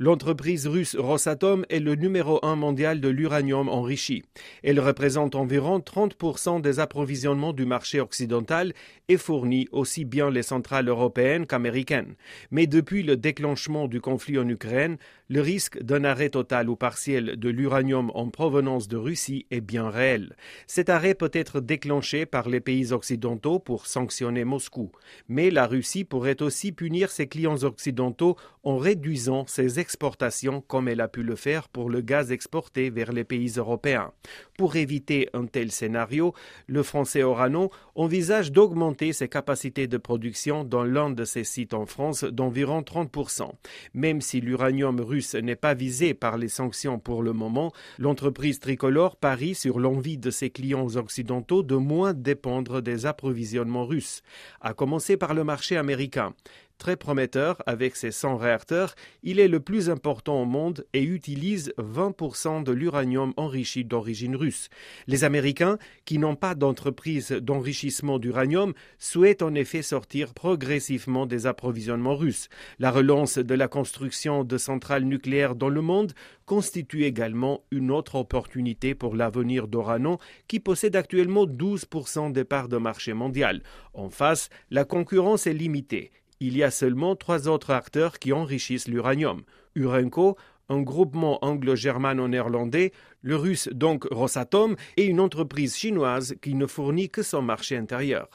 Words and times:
L'entreprise 0.00 0.68
russe 0.68 0.94
Rosatom 0.94 1.66
est 1.70 1.80
le 1.80 1.96
numéro 1.96 2.38
un 2.44 2.54
mondial 2.54 3.00
de 3.00 3.08
l'uranium 3.08 3.68
enrichi. 3.68 4.22
Elle 4.62 4.78
représente 4.78 5.34
environ 5.34 5.80
30% 5.80 6.60
des 6.60 6.78
approvisionnements 6.78 7.52
du 7.52 7.66
marché 7.66 7.98
occidental 7.98 8.74
et 9.08 9.16
fournit 9.16 9.66
aussi 9.72 10.04
bien 10.04 10.30
les 10.30 10.44
centrales 10.44 10.86
européennes 10.86 11.48
qu'américaines. 11.48 12.14
Mais 12.52 12.68
depuis 12.68 13.02
le 13.02 13.16
déclenchement 13.16 13.88
du 13.88 14.00
conflit 14.00 14.38
en 14.38 14.48
Ukraine, 14.48 14.98
le 15.28 15.40
risque 15.40 15.82
d'un 15.82 16.04
arrêt 16.04 16.30
total 16.30 16.68
ou 16.68 16.76
partiel 16.76 17.36
de 17.36 17.48
l'uranium 17.48 18.12
en 18.14 18.28
provenance 18.28 18.86
de 18.86 18.96
Russie 18.96 19.46
est 19.50 19.60
bien 19.60 19.90
réel. 19.90 20.36
Cet 20.68 20.90
arrêt 20.90 21.14
peut 21.14 21.32
être 21.32 21.58
déclenché 21.58 22.24
par 22.24 22.48
les 22.48 22.60
pays 22.60 22.92
occidentaux 22.92 23.58
pour 23.58 23.88
sanctionner 23.88 24.44
Moscou. 24.44 24.92
Mais 25.28 25.50
la 25.50 25.66
Russie 25.66 26.04
pourrait 26.04 26.40
aussi 26.40 26.70
punir 26.70 27.10
ses 27.10 27.26
clients 27.26 27.64
occidentaux 27.64 28.36
en 28.62 28.76
réduisant 28.76 29.44
ses 29.48 29.80
exportations 29.80 29.87
comme 30.66 30.88
elle 30.88 31.00
a 31.00 31.08
pu 31.08 31.22
le 31.22 31.36
faire 31.36 31.68
pour 31.68 31.90
le 31.90 32.00
gaz 32.00 32.32
exporté 32.32 32.90
vers 32.90 33.12
les 33.12 33.24
pays 33.24 33.52
européens. 33.56 34.12
Pour 34.56 34.76
éviter 34.76 35.28
un 35.32 35.46
tel 35.46 35.70
scénario, 35.70 36.34
le 36.66 36.82
français 36.82 37.22
Orano 37.22 37.70
envisage 37.94 38.52
d'augmenter 38.52 39.12
ses 39.12 39.28
capacités 39.28 39.86
de 39.86 39.96
production 39.96 40.64
dans 40.64 40.84
l'un 40.84 41.10
de 41.10 41.24
ses 41.24 41.44
sites 41.44 41.74
en 41.74 41.86
France 41.86 42.24
d'environ 42.24 42.80
30%. 42.80 43.50
Même 43.94 44.20
si 44.20 44.40
l'uranium 44.40 45.00
russe 45.00 45.34
n'est 45.34 45.56
pas 45.56 45.74
visé 45.74 46.14
par 46.14 46.38
les 46.38 46.48
sanctions 46.48 46.98
pour 46.98 47.22
le 47.22 47.32
moment, 47.32 47.72
l'entreprise 47.98 48.60
tricolore 48.60 49.16
parie 49.16 49.54
sur 49.54 49.78
l'envie 49.78 50.18
de 50.18 50.30
ses 50.30 50.50
clients 50.50 50.96
occidentaux 50.96 51.62
de 51.62 51.76
moins 51.76 52.14
dépendre 52.14 52.82
des 52.82 53.06
approvisionnements 53.06 53.86
russes, 53.86 54.22
à 54.60 54.74
commencer 54.74 55.16
par 55.16 55.34
le 55.34 55.44
marché 55.44 55.76
américain. 55.76 56.34
Très 56.78 56.96
prometteur 56.96 57.60
avec 57.66 57.96
ses 57.96 58.12
100 58.12 58.36
réacteurs, 58.36 58.94
il 59.24 59.40
est 59.40 59.48
le 59.48 59.58
plus 59.58 59.90
important 59.90 60.40
au 60.40 60.44
monde 60.44 60.86
et 60.92 61.02
utilise 61.02 61.74
20% 61.76 62.62
de 62.62 62.70
l'uranium 62.70 63.34
enrichi 63.36 63.84
d'origine 63.84 64.36
russe. 64.36 64.68
Les 65.08 65.24
Américains, 65.24 65.78
qui 66.04 66.18
n'ont 66.18 66.36
pas 66.36 66.54
d'entreprise 66.54 67.32
d'enrichissement 67.32 68.20
d'uranium, 68.20 68.74
souhaitent 69.00 69.42
en 69.42 69.56
effet 69.56 69.82
sortir 69.82 70.34
progressivement 70.34 71.26
des 71.26 71.48
approvisionnements 71.48 72.14
russes. 72.14 72.48
La 72.78 72.92
relance 72.92 73.38
de 73.38 73.54
la 73.54 73.66
construction 73.66 74.44
de 74.44 74.56
centrales 74.56 75.02
nucléaires 75.02 75.56
dans 75.56 75.70
le 75.70 75.80
monde 75.80 76.12
constitue 76.46 77.02
également 77.02 77.64
une 77.72 77.90
autre 77.90 78.14
opportunité 78.14 78.94
pour 78.94 79.16
l'avenir 79.16 79.66
d'Orano, 79.66 80.20
qui 80.46 80.60
possède 80.60 80.94
actuellement 80.94 81.44
12% 81.44 82.30
des 82.30 82.44
parts 82.44 82.68
de 82.68 82.76
marché 82.76 83.14
mondial. 83.14 83.64
En 83.94 84.10
face, 84.10 84.48
la 84.70 84.84
concurrence 84.84 85.48
est 85.48 85.52
limitée 85.52 86.12
il 86.40 86.56
y 86.56 86.62
a 86.62 86.70
seulement 86.70 87.16
trois 87.16 87.48
autres 87.48 87.70
acteurs 87.70 88.18
qui 88.18 88.32
enrichissent 88.32 88.88
l'uranium. 88.88 89.42
Urenco, 89.74 90.36
un 90.68 90.82
groupement 90.82 91.44
anglo-germano-néerlandais, 91.44 92.92
le 93.22 93.36
russe 93.36 93.68
donc 93.72 94.04
Rosatom 94.10 94.76
et 94.96 95.06
une 95.06 95.20
entreprise 95.20 95.76
chinoise 95.76 96.36
qui 96.42 96.54
ne 96.54 96.66
fournit 96.66 97.10
que 97.10 97.22
son 97.22 97.42
marché 97.42 97.76
intérieur. 97.76 98.28